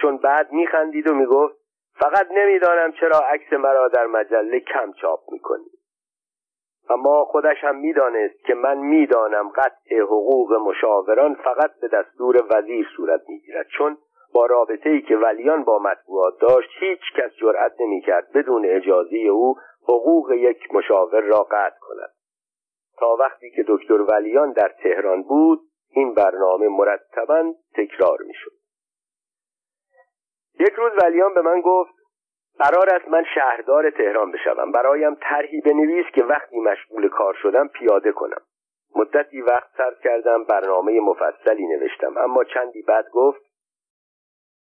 [0.00, 1.54] چون بعد میخندید و می‌گفت
[1.94, 5.70] فقط نمی‌دانم چرا عکس مرا در مجله کم چاپ می‌کنی.
[6.90, 13.20] اما خودش هم می‌دانست که من می‌دانم قطع حقوق مشاوران فقط به دستور وزیر صورت
[13.28, 13.66] می‌گیرد.
[13.78, 13.98] چون
[14.34, 19.56] با رابطه ای که ولیان با مطبوعات داشت هیچ کس جرأت نمی‌کرد بدون اجازه او
[19.82, 22.10] حقوق یک مشاور را قطع کند.
[22.98, 28.52] تا وقتی که دکتر ولیان در تهران بود این برنامه مرتبا تکرار می‌شد.
[30.60, 31.94] یک روز ولیان به من گفت
[32.58, 34.72] قرار است من شهردار تهران بشوم.
[34.72, 38.40] برایم طرحی بنویس که وقتی مشغول کار شدم پیاده کنم.
[38.96, 42.18] مدتی وقت صرف کردم برنامه مفصلی نوشتم.
[42.18, 43.53] اما چندی بعد گفت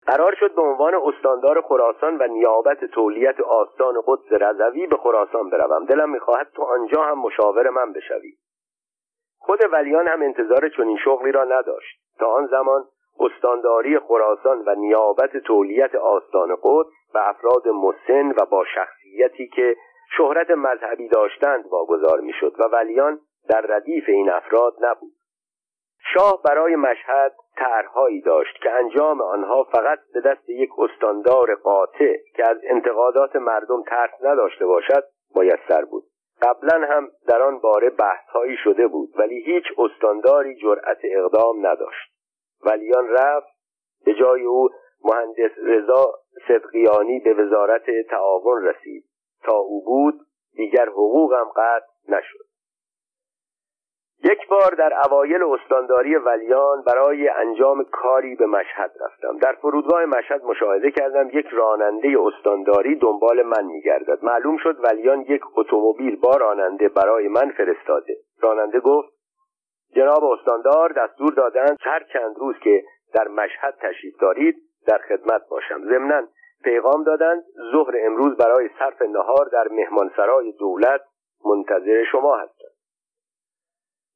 [0.08, 5.86] قرار شد به عنوان استاندار خراسان و نیابت تولیت آستان قدس رضوی به خراسان بروم.
[5.86, 8.34] دلم می‌خواهد تو آنجا هم مشاور من بشوی.
[9.40, 12.00] خود ولیان هم انتظار چنین شغلی را نداشت.
[12.20, 12.86] تا آن زمان
[13.20, 19.76] استانداری خراسان و نیابت تولیت آستان قدس و افراد مسن و با شخصیتی که
[20.18, 25.17] شهرت مذهبی داشتند واگذار می‌شد و ولیان در ردیف این افراد نبود.
[26.14, 32.50] شاه برای مشهد طرحهایی داشت که انجام آنها فقط به دست یک استاندار قاطع که
[32.50, 35.04] از انتقادات مردم ترس نداشته باشد
[35.36, 36.04] میسر بود.
[36.42, 42.12] قبلا هم در آن باره بحثهایی شده بود ولی هیچ استانداری جرأت اقدام نداشت.
[42.66, 43.48] ولیان رفت
[44.06, 44.70] به جای او
[45.04, 46.14] مهندس رضا
[46.48, 49.04] صدقیانی به وزارت تعاون رسید.
[49.44, 50.20] تا او بود
[50.56, 52.47] دیگر حقوقم قطع نشد.
[54.24, 59.38] یک بار در اوایل استانداری ولیان برای انجام کاری به مشهد رفتم.
[59.38, 64.24] در فرودگاه مشهد مشاهده کردم یک راننده استانداری دنبال من میگردد.
[64.24, 68.18] معلوم شد ولیان یک اتومبیل با راننده برای من فرستاده.
[68.42, 69.10] راننده گفت
[69.96, 74.56] جناب استاندار دستور دادند هر چند روز که در مشهد تشریف دارید
[74.88, 75.82] در خدمت باشم.
[75.84, 76.28] ضمنا
[76.64, 81.02] پیغام دادند ظهر امروز برای صرف نهار در مهمانسرای دولت
[81.46, 82.57] منتظر شما هستم.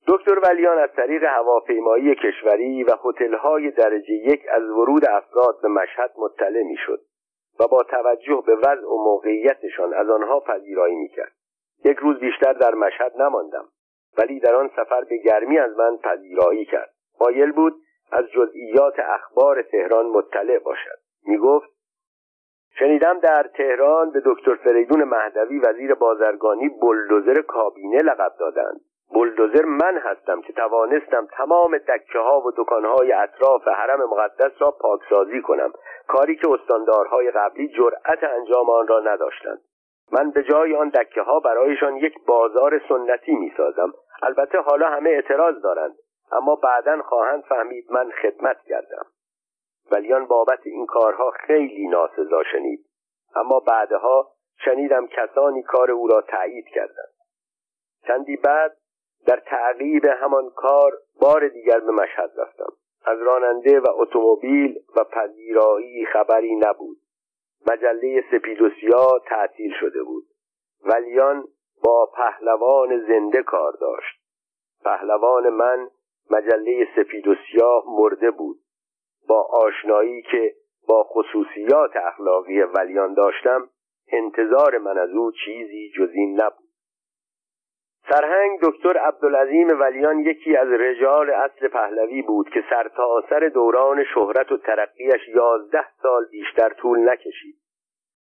[0.08, 6.12] دکتر ولیان از طریق هواپیمایی کشوری و هتل‌های درجه یک از ورود افراد به مشهد
[6.18, 7.02] مطلع می‌شد
[7.60, 11.32] و با توجه به وضع و موقعیتشان از آنها پذیرایی می‌کرد.
[11.86, 13.66] یک روز بیشتر در مشهد نماندم
[14.18, 16.94] ولی در آن سفر به گرمی از من پذیرایی کرد.
[17.22, 17.74] مایل بود
[18.12, 21.00] از جزئیات اخبار تهران مطلع باشد.
[21.26, 21.70] می‌گفت
[22.80, 28.82] شنیدم در تهران به دکتر فریدون مهدوی وزیر بازرگانی بلدوزر کابینه لقب دادند.
[29.14, 34.72] بلدوزر من هستم که توانستم تمام دکه ها و دکان های اطراف حرم مقدس را
[34.72, 35.74] پاکسازی کنم.
[36.08, 39.62] کاری که استاندارهای قبلی جرأت انجام آن را نداشتند.
[40.12, 45.10] من به جای آن دکه ها برایشان یک بازار سنتی می سازم البته حالا همه
[45.10, 45.96] اعتراض دارند
[46.32, 49.06] اما بعدا خواهند فهمید من خدمت کردم.
[49.92, 52.86] ولیان بابت این کارها خیلی ناسزا شنید
[53.36, 54.28] اما بعدها
[54.66, 57.14] شنیدم کسانی کار او را تایید کردند.
[58.08, 58.78] چندی بعد
[59.26, 62.74] در تعقیب همان کار بار دیگر به مشهد رفتم.
[63.06, 66.98] از راننده و اتومبیل و پذیرایی خبری نبود.
[67.72, 70.24] مجله سپید و سیاه تعطیل شده بود.
[70.86, 71.48] ولیان
[71.84, 74.22] با پهلوان زنده کار داشت.
[74.84, 75.90] پهلوان من
[76.32, 78.58] مجله سپید و سیاه مرده بود.
[79.28, 80.56] با آشنایی که
[80.88, 83.70] با خصوصیات اخلاقی ولیان داشتم
[84.12, 86.61] انتظار من از او چیزی جز این نبود.
[88.10, 94.52] سرهنگ دکتر عبدالعظیم ولیان یکی از رجال اصل پهلوی بود که سرتاسر سر دوران شهرت
[94.52, 97.56] و ترقیش یازده سال بیشتر طول نکشید.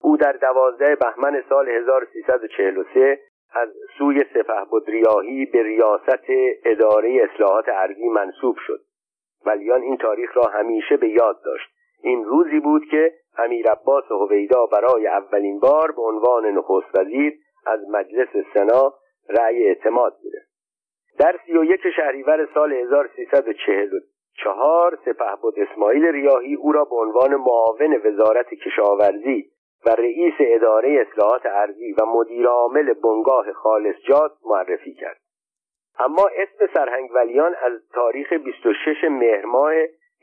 [0.01, 3.21] او در دوازده بهمن سال 1343
[3.53, 6.25] از سوی سپه بدریاهی به ریاست
[6.65, 8.81] اداره اصلاحات ارضی منصوب شد.
[9.47, 11.71] ولیان این تاریخ را همیشه به یاد داشت.
[12.03, 17.35] این روزی بود که امیر عباس هویدا برای اولین بار به عنوان نخست وزیر
[17.67, 18.95] از مجلس سنا
[19.29, 20.55] رأی اعتماد گرفت
[21.19, 27.35] در سی و یک شهریور سال 1344 سپه بود اسماعیل ریاهی او را به عنوان
[27.35, 29.51] معاون وزارت کشاورزی
[29.87, 35.21] و رئیس اداره اصلاحات ارضی و مدیر عامل بنگاه خالصجات معرفی کرد.
[35.99, 39.73] اما اسم سرهنگ ولیان از تاریخ 26 مهر ماه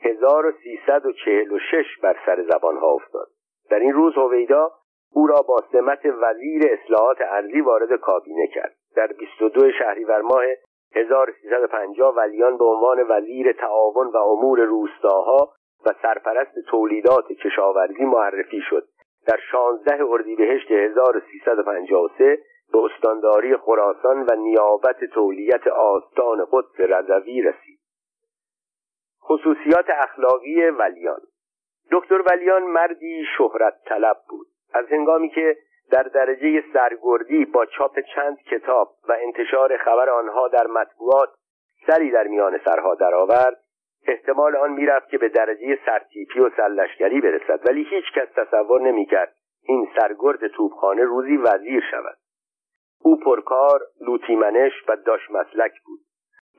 [0.00, 3.28] 1346 بر سر زبان ها افتاد.
[3.70, 4.70] در این روز هویدا
[5.12, 8.76] او را با سمت وزیر اصلاحات ارضی وارد کابینه کرد.
[8.96, 10.44] در 22 شهریور ماه
[10.94, 15.52] 1350 ولیان به عنوان وزیر تعاون و امور روستاها
[15.86, 18.88] و سرپرست تولیدات کشاورزی معرفی شد.
[19.26, 22.38] در 16 اردیبهشت 1353
[22.72, 27.78] به استانداری خراسان و نیابت تولیت آستان قدس رضوی رسید.
[29.22, 31.20] خصوصیات اخلاقی ولیان.
[31.92, 34.46] دکتر ولیان مردی شهرت طلب بود.
[34.74, 35.56] از هنگامی که
[35.90, 41.28] در درجه سرگردی با چاپ چند کتاب و انتشار خبر آنها در مطبوعات
[41.86, 43.56] سری در میان سرها درآورد.
[44.06, 49.34] احتمال آن می‌رفت که به درجه سرتیپی و سرلشکری برسد ولی هیچ کس تصور نمی‌کرد
[49.62, 52.16] این سرگرد توپخانه روزی وزیر شود.
[53.02, 56.00] او پرکار لوتیمنش و داش مسلک بود.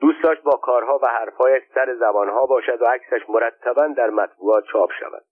[0.00, 4.90] دوست داشت با کارها و حرفهایش سر زبانها باشد و عکسش مرتبا در مطبوعات چاپ
[5.00, 5.24] شود.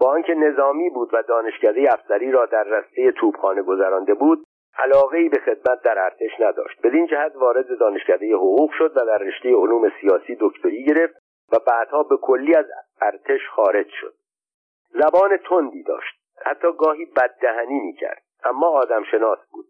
[0.00, 4.44] با آنکه نظامی بود و دانشکده افسری را در رسته توپخانه گذرانده بود
[4.78, 6.82] علاقهای به خدمت در ارتش نداشت.
[6.82, 11.14] بدین جهت وارد دانشکده حقوق شد و در رشته علوم سیاسی دکتری گرفت
[11.52, 12.66] و بعدها به کلی از
[13.00, 14.14] ارتش خارج شد.
[14.90, 16.18] زبان تندی داشت.
[16.44, 19.66] حتی گاهی بددهنی می‌کرد اما آدم شناس بود.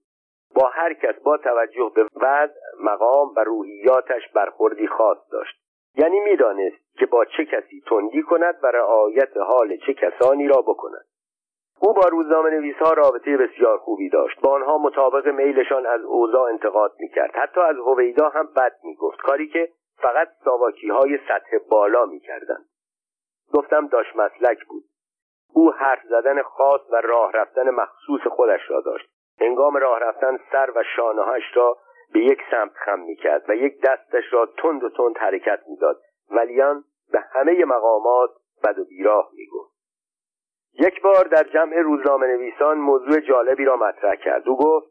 [0.54, 5.67] با هر کس با توجه به وضع مقام و روحیاتش برخوردی خاص داشت.
[5.98, 11.04] یعنی می‌دانست که با چه کسی تندی کند و رعایت حال چه کسانی را بکند.
[11.80, 14.40] او با روزنامه نویسها رابطه بسیار خوبی داشت.
[14.40, 17.30] با آنها مطابق میلشان از اوضاع انتقاد می‌کرد.
[17.34, 19.18] حتی از هویدا هم بد می‌گفت.
[19.18, 22.64] کاری که فقط ساواکی های سطح بالا می‌کردند.
[23.54, 24.84] گفتم داشت مسلک بود.
[25.54, 29.08] او حرف زدن خاص و راه رفتن مخصوص خودش را داشت.
[29.40, 31.76] هنگام راه رفتن سر و شانههاش را
[32.12, 36.00] به یک سمت خم می‌کرد و یک دستش را تند و تند حرکت می‌داد.
[36.30, 38.30] ولیان به همه مقامات
[38.64, 39.78] بد و بیراه می‌گفت.
[40.80, 44.48] یک بار در جمع روزنامه نویسان موضوع جالبی را مطرح کرد.
[44.48, 44.86] او گفت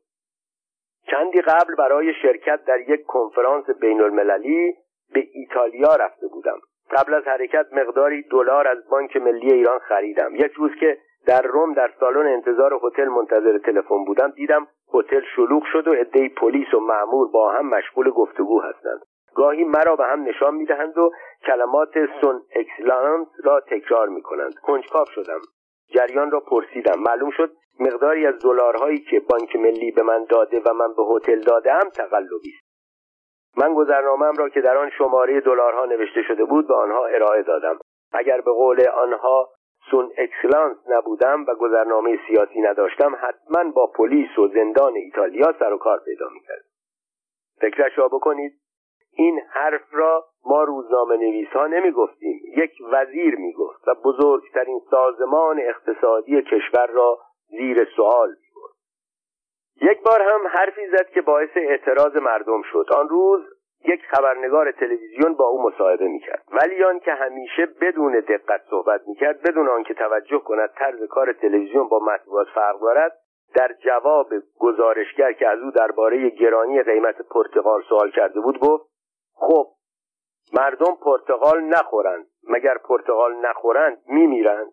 [1.12, 4.76] چندی قبل برای شرکت در یک کنفرانس بین المللی
[5.14, 6.60] به ایتالیا رفته بودم.
[6.92, 10.36] قبل از حرکت مقداری دلار از بانک ملی ایران خریدم.
[10.36, 10.98] یک روز که
[11.28, 14.32] در روم در سالن انتظار هتل منتظر تلفن بودم.
[14.32, 19.02] دیدم هتل شلوغ شد و عدهای پلیس و معمور با هم مشغول گفتگو هستند.
[19.36, 21.12] گاهی مرا به هم نشان می‌دهند و
[21.46, 21.90] کلمات
[22.22, 24.54] Son Excellence را تکرار می‌کنند.
[24.64, 25.40] کنجکاو شدم.
[25.96, 27.00] جریان را پرسیدم.
[27.00, 31.40] معلوم شد مقداری از دلارهایی که بانک ملی به من داده و من به هتل
[31.40, 32.68] دادم تقلبی است.
[33.58, 37.80] من گذرنامهام را که در آن شماره دلارها نوشته شده بود به آنها ارائه دادم.
[38.12, 39.50] اگر به قول آنها
[39.92, 45.78] Son Excellence نبودم و گذرنامه سیاسی نداشتم حتما با پلیس و زندان ایتالیا سر و
[45.78, 46.66] کار پیدا می‌کرد
[47.62, 48.54] فکرش را بکنید
[49.14, 54.82] این حرف را ما روزنامه نویس ها نمی گفتیم یک وزیر می گفت و بزرگترین
[54.92, 57.20] سازمان اقتصادی کشور را
[57.50, 58.48] زیر سوال می
[59.82, 62.86] یک بار هم حرفی زد که باعث اعتراض مردم شد.
[62.96, 63.42] آن روز
[63.88, 66.44] یک خبرنگار تلویزیون با او مصاحبه می‌کرد.
[66.52, 71.88] ولی آن که همیشه بدون دقت صحبت می‌کرد بدون آنکه توجه کند طرز کار تلویزیون
[71.88, 73.12] با مطبوعات فرق دارد
[73.56, 74.28] در جواب
[74.60, 78.90] گزارشگر که از او درباره گرانی قیمت پرتقال سوال کرده بود گفت
[79.34, 79.68] خب
[80.54, 82.26] مردم پرتقال نخورند.
[82.50, 84.72] مگر پرتقال نخورند میمیرند؟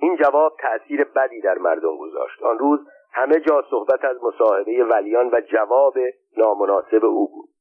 [0.00, 2.42] این جواب تأثیر بدی در مردم گذاشت.
[2.42, 2.80] آن روز
[3.12, 5.94] همه جا صحبت از مصاحبه ولیان و جواب
[6.36, 7.53] نامناسب او بود.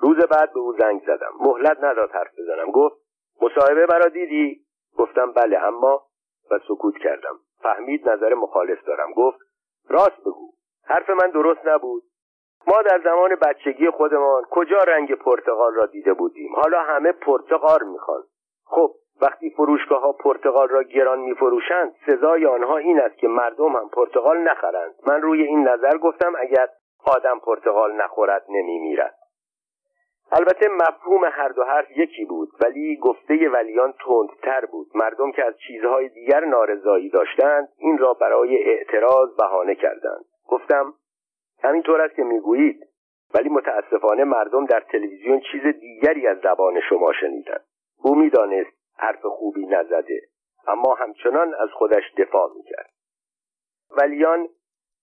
[0.00, 1.32] روز بعد به او زنگ زدم.
[1.40, 2.70] مهلت نداد حرف بزنم.
[2.70, 2.96] گفت
[3.42, 4.60] مصاحبه مرا دیدی؟
[4.98, 6.02] گفتم بله اما
[6.50, 7.38] و سکوت کردم.
[7.62, 9.12] فهمید نظر مخالف دارم.
[9.12, 9.38] گفت
[9.88, 10.52] راست بگو.
[10.84, 12.02] حرف من درست نبود.
[12.66, 18.22] ما در زمان بچگی خودمان کجا رنگ پرتغال را دیده بودیم؟ حالا همه پرتغال می‌خوان.
[18.64, 18.90] خب
[19.22, 24.38] وقتی فروشگاه ها پرتغال را گران میفروشند سزای آنها این است که مردم هم پرتغال
[24.38, 24.94] نخرند.
[25.06, 26.68] من روی این نظر گفتم اگر
[27.06, 29.14] آدم پرتغال نخورد نمیمیرد.
[30.36, 34.86] البته مفهوم هر دو حرف یکی بود ولی گفته ولیان تندتر بود.
[34.94, 40.24] مردم که از چیزهای دیگر نارضایی داشتند این را برای اعتراض بهانه کردند.
[40.48, 40.94] گفتم
[41.62, 42.86] همینطور است که می‌گویید
[43.34, 47.64] ولی متاسفانه مردم در تلویزیون چیز دیگری از زبان شما شنیدند.
[48.02, 50.20] او می‌دانست حرف خوبی نزده
[50.66, 52.90] اما همچنان از خودش دفاع می‌کرد.
[53.90, 54.48] ولیان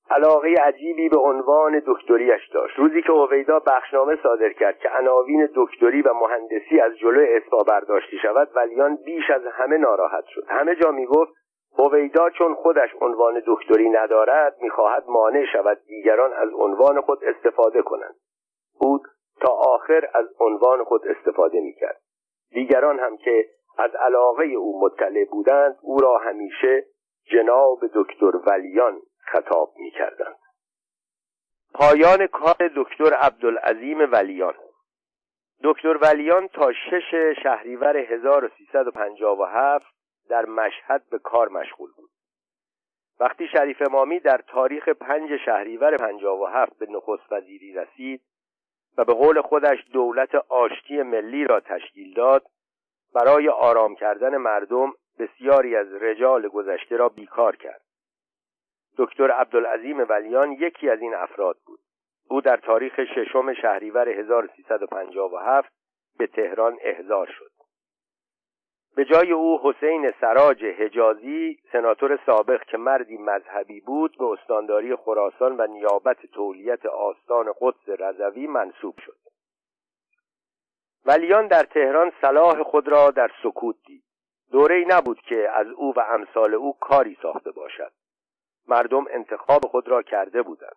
[0.10, 2.80] علاقه عجیبی به عنوان دکتریش داشت.
[2.80, 8.18] روزی که اویدا بخشنامه صادر کرد که عناوین دکتری و مهندسی از جلو اسما برداشته
[8.18, 10.44] شود ولیان بیش از همه ناراحت شد.
[10.48, 11.32] همه جا می‌گفت
[11.78, 18.16] هویدا چون خودش عنوان دکتری ندارد می‌خواهد مانع شود دیگران از عنوان خود استفاده کنند.
[18.80, 19.02] بود
[19.42, 22.02] تا آخر از عنوان خود استفاده می‌کرد.
[22.52, 23.46] دیگران هم که
[23.78, 26.86] از علاقه او مطلع بودند او را همیشه
[27.32, 30.36] جناب دکتر ولیان خطاب می‌کردند.
[31.74, 34.54] پایان کار دکتر عبدالعظیم ولیان.
[35.64, 39.86] دکتر ولیان تا شش شهریور 1357
[40.30, 42.10] در مشهد به کار مشغول بود.
[43.20, 48.22] وقتی شریف امامی در تاریخ پنج شهریور 57 به نخست وزیری رسید
[48.98, 52.46] و به قول خودش دولت آشتی ملی را تشکیل داد
[53.14, 57.82] برای آرام کردن مردم بسیاری از رجال گذشته را بیکار کرد.
[58.98, 61.80] دکتر عبدالعظیم ولیان یکی از این افراد بود.
[62.30, 65.74] او در تاریخ ششم شهریور 1357
[66.18, 67.52] به تهران احضار شد.
[68.96, 75.58] به جای او حسین سراج حجازی سناتور سابق که مردی مذهبی بود به استانداری خراسان
[75.58, 79.18] و نیابت تولیت آستان قدس رضوی منصوب شد.
[81.06, 84.04] ولیان در تهران صلاح خود را در سکوت دید.
[84.52, 87.92] دوره ای نبود که از او و امثال او کاری ساخته باشد.
[88.72, 90.76] مردم انتخاب خود را کرده بودند.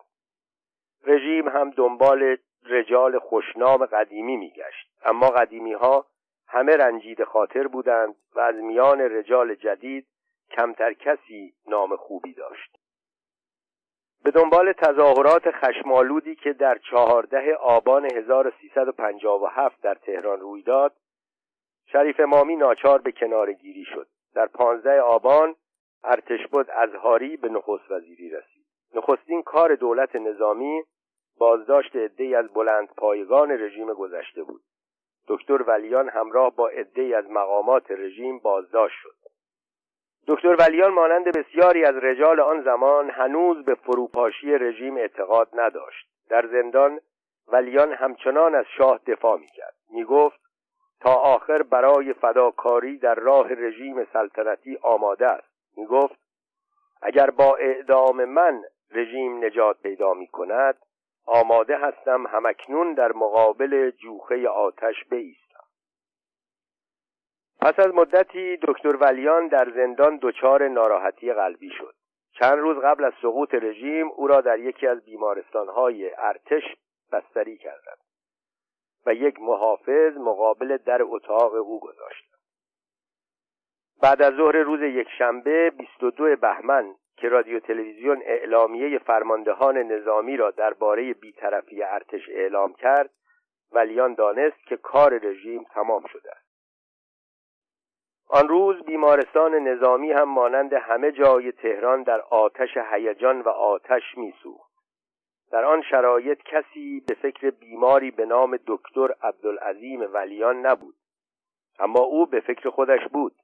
[1.03, 4.87] رژیم هم دنبال رجال خوشنام قدیمی میگشت.
[5.05, 6.05] اما قدیمی ها
[6.47, 10.07] همه رنجید خاطر بودند و از میان رجال جدید
[10.51, 12.77] کمتر کسی نام خوبی داشت.
[14.23, 20.95] به دنبال تظاهرات خشمالودی که در چهارده آبان 1357 در تهران روی داد
[21.91, 24.07] شریف مامی ناچار به کنار گیری شد.
[24.33, 25.55] در پانزده آبان
[26.05, 28.65] ارتشبد ازهاری به نخست وزیری رسید.
[28.95, 30.83] نخستین کار دولت نظامی
[31.37, 34.61] بازداشت عدهای از بلند پایگان رژیم گذشته بود.
[35.27, 39.15] دکتر ولیان همراه با عدهای از مقامات رژیم بازداشت شد.
[40.27, 46.07] دکتر ولیان مانند بسیاری از رجال آن زمان هنوز به فروپاشی رژیم اعتقاد نداشت.
[46.29, 46.99] در زندان
[47.47, 49.75] ولیان همچنان از شاه دفاع می‌کرد.
[49.89, 50.39] می‌گفت
[51.01, 55.54] تا آخر برای فداکاری در راه رژیم سلطنتی آماده است.
[55.77, 56.19] می‌گفت
[57.01, 60.77] اگر با اعدام من رژیم نجات پیدا می کند
[61.25, 65.45] آماده هستم همکنون در مقابل جوخه آتش بیستم
[67.65, 71.95] پس از مدتی دکتر ولیان در زندان دچار ناراحتی قلبی شد.
[72.39, 76.63] چند روز قبل از سقوط رژیم او را در یکی از بیمارستانهای ارتش
[77.11, 77.97] بستری کردند
[79.05, 82.34] و یک محافظ مقابل در اتاق او گذاشتند.
[84.01, 90.51] بعد از ظهر روز یک شنبه 22 بهمن که رادیو تلویزیون اعلامیه فرماندهان نظامی را
[90.51, 93.09] درباره بیطرفی ارتش اعلام کرد
[93.71, 96.45] ولیان دانست که کار رژیم تمام شده است.
[98.29, 104.71] آن روز بیمارستان نظامی هم مانند همه جای تهران در آتش هیجان و آتش میسوخت.
[105.51, 110.95] در آن شرایط کسی به فکر بیماری به نام دکتر عبدالعظیم ولیان نبود
[111.79, 113.35] اما او به فکر خودش بود.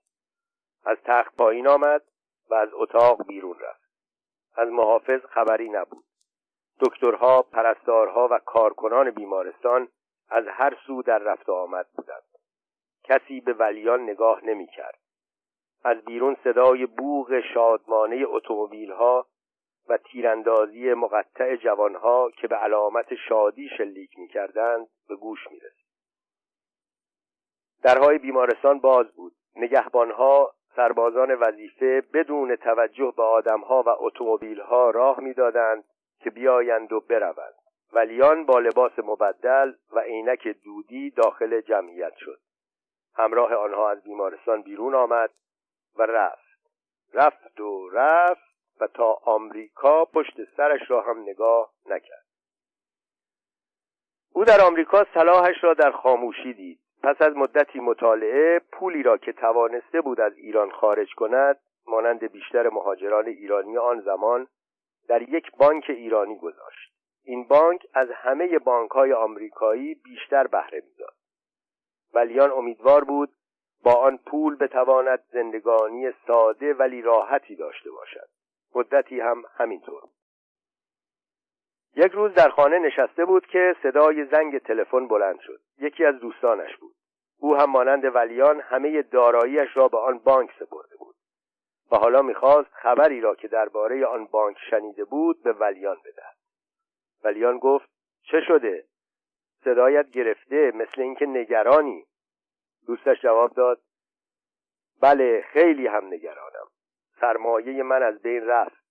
[0.84, 2.04] از تخت پایین آمد
[2.50, 3.92] و از اتاق بیرون رفت.
[4.56, 6.04] از محافظ خبری نبود.
[6.80, 9.88] دکترها پرستارها و کارکنان بیمارستان
[10.30, 12.24] از هر سو در رفت و آمد بودند.
[13.04, 15.00] کسی به ولیان نگاه نمی کرد.
[15.84, 19.28] از بیرون صدای بوغ شادمانه اتومبیل‌ها
[19.90, 25.88] و تیراندازی مقطع جوانها که به علامت شادی شلیک می‌کردند به گوش می‌رسید.
[27.84, 29.34] درهای بیمارستان باز بود.
[29.56, 35.84] نگهبانها سربازان وظیفه بدون توجه به آدمها و اتومبیلها راه می‌دادند
[36.20, 37.54] که بیایند و بروند.
[37.94, 42.40] ولیان با لباس مبدل و عینک دودی داخل جمعیت شد.
[43.16, 45.30] همراه آنها از بیمارستان بیرون آمد
[45.96, 46.52] و رفت.
[47.14, 48.52] رفت و رفت
[48.82, 52.26] و تا آمریکا پشت سرش را هم نگاه نکرد.
[54.34, 56.81] او در آمریکا صلاحش را در خاموشی دید.
[57.04, 62.70] پس از مدتی مطالعه پولی را که توانسته بود از ایران خارج کند مانند بیشتر
[62.70, 64.48] مهاجران ایرانی آن زمان
[65.08, 66.92] در یک بانک ایرانی گذاشت.
[67.24, 71.14] این بانک از همه بانک های آمریکایی بیشتر بهره می‌داد.
[72.14, 73.30] ولیان امیدوار بود
[73.84, 78.28] با آن پول بتواند زندگانی ساده ولی راحتی داشته باشد.
[78.76, 80.02] مدتی هم همینطور
[81.96, 85.60] یک روز در خانه نشسته بود که صدای زنگ تلفن بلند شد.
[85.80, 86.96] یکی از دوستانش بود.
[87.40, 91.16] او هم مانند ولیان همه داراییش را به آن بانک سپرده بود.
[91.92, 96.38] و حالا می‌خواست خبری را که درباره آن بانک شنیده بود به ولیان بدهد.
[97.24, 97.90] ولیان گفت
[98.24, 98.86] چه شده؟
[99.64, 102.06] صدایت گرفته مثل اینکه نگرانی.
[102.88, 103.82] دوستش جواب داد
[105.02, 106.68] بله خیلی هم نگرانم.
[107.22, 108.84] سرمایه من از بین رفت.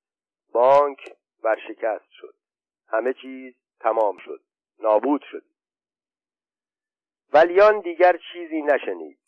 [0.53, 2.35] بانک ورشکست شد.
[2.91, 4.41] همه چیز تمام شد
[4.79, 5.43] نابود شد.
[7.33, 9.19] ولیان دیگر چیزی نشنید.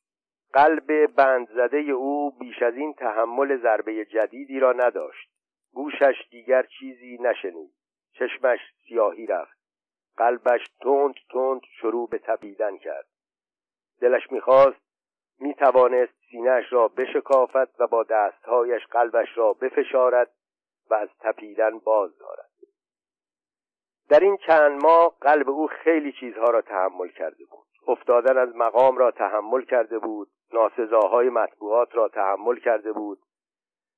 [0.53, 5.29] قلب بند زده او بیش از این تحمل ضربه جدیدی را نداشت.
[5.73, 7.73] گوشش دیگر چیزی نشنید.
[8.13, 9.59] چشمش سیاهی رفت.
[10.17, 13.07] قلبش تند تند شروع به تپیدن کرد.
[14.01, 14.83] دلش می‌خواست
[15.39, 20.31] می‌توانست سینهاش را بشکافد و با دستهایش قلبش را بفشارد
[20.91, 22.52] و از تپیدن باز دارد.
[24.13, 27.67] در این چند ماه قلب او خیلی چیزها را تحمل کرده بود.
[27.87, 30.29] افتادن از مقام را تحمل کرده بود.
[30.53, 33.19] ناسزاهای مطبوعات را تحمل کرده بود.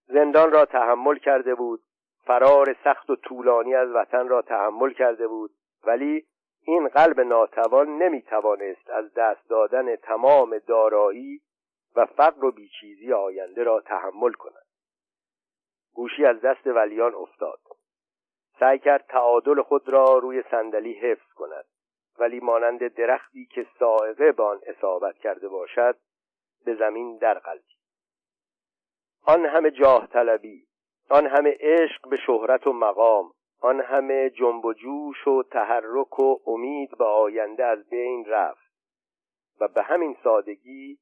[0.07, 1.81] زندان را تحمل کرده بود.
[2.25, 5.51] فرار سخت و طولانی از وطن را تحمل کرده بود.
[5.87, 6.27] ولی
[6.67, 11.41] این قلب ناتوان نمی‌توانست از دست دادن تمام دارایی
[11.97, 14.67] و فقر و بیچیزی آینده را تحمل کند.
[15.95, 17.59] گوشی از دست ولیان افتاد.
[18.61, 21.65] سعی کرد تعادل خود را روی صندلی حفظ کند.
[22.19, 25.97] ولی مانند درختی که سائقه به آن اصابت کرده باشد
[26.65, 27.41] به زمین در
[29.27, 30.67] آن همه جاه طلبی
[31.11, 36.39] آن همه عشق به شهرت و مقام آن همه جنب و جوش و تحرک و
[36.47, 38.65] امید به آینده از بین رفت.
[39.61, 40.99] و به همین سادگی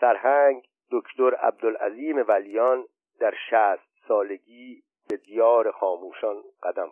[0.00, 2.84] سرهنگ دکتر عبدالعظیم ولیان
[3.20, 4.82] در شست سالگی
[5.12, 6.90] به دیار خاموشان قدم